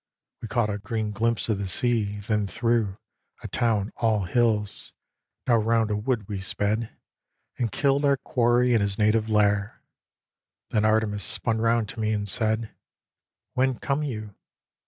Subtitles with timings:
[0.41, 2.97] We caught a green glimpse of the sea: then thro'
[3.43, 4.93] A town all hills;
[5.45, 6.89] now round a wood we sped
[7.59, 9.79] And killed our quarry in his native lair.
[10.71, 12.71] Then Artemis spun round to me and said,"
[13.53, 14.33] When come you